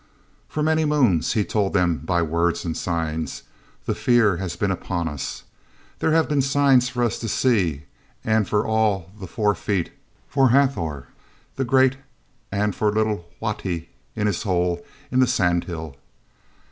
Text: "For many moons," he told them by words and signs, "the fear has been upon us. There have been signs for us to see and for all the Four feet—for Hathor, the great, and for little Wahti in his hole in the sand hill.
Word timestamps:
"For 0.49 0.63
many 0.63 0.83
moons," 0.83 1.33
he 1.33 1.45
told 1.45 1.73
them 1.73 1.97
by 1.99 2.23
words 2.23 2.65
and 2.65 2.75
signs, 2.75 3.43
"the 3.85 3.93
fear 3.93 4.37
has 4.37 4.55
been 4.55 4.71
upon 4.71 5.07
us. 5.07 5.43
There 5.99 6.11
have 6.13 6.27
been 6.27 6.41
signs 6.41 6.89
for 6.89 7.03
us 7.03 7.19
to 7.19 7.29
see 7.29 7.83
and 8.25 8.49
for 8.49 8.65
all 8.65 9.11
the 9.19 9.27
Four 9.27 9.53
feet—for 9.53 10.49
Hathor, 10.49 11.05
the 11.55 11.65
great, 11.65 11.97
and 12.51 12.73
for 12.73 12.91
little 12.91 13.29
Wahti 13.39 13.89
in 14.15 14.25
his 14.25 14.41
hole 14.41 14.83
in 15.11 15.19
the 15.19 15.27
sand 15.27 15.65
hill. 15.65 15.95